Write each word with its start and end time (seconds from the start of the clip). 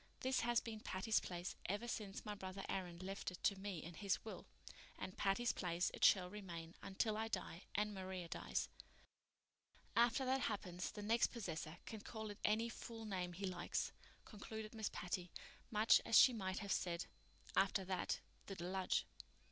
This 0.21 0.39
has 0.39 0.59
been 0.59 0.79
Patty's 0.79 1.19
Place 1.19 1.55
ever 1.69 1.87
since 1.87 2.25
my 2.25 2.33
brother 2.33 2.65
Aaron 2.67 2.97
left 2.97 3.29
it 3.29 3.43
to 3.43 3.55
me 3.59 3.83
in 3.83 3.93
his 3.93 4.25
will, 4.25 4.47
and 4.97 5.15
Patty's 5.15 5.53
Place 5.53 5.91
it 5.93 6.03
shall 6.03 6.27
remain 6.27 6.73
until 6.81 7.15
I 7.17 7.27
die 7.27 7.65
and 7.75 7.93
Maria 7.93 8.27
dies. 8.27 8.67
After 9.95 10.25
that 10.25 10.41
happens 10.41 10.89
the 10.89 11.03
next 11.03 11.27
possessor 11.31 11.77
can 11.85 12.01
call 12.01 12.31
it 12.31 12.39
any 12.43 12.67
fool 12.67 13.05
name 13.05 13.33
he 13.33 13.45
likes," 13.45 13.91
concluded 14.25 14.73
Miss 14.73 14.89
Patty, 14.89 15.29
much 15.69 16.01
as 16.03 16.17
she 16.17 16.33
might 16.33 16.57
have 16.65 16.71
said, 16.73 17.05
"After 17.55 17.85
that—the 17.85 18.55
deluge." 18.55 19.05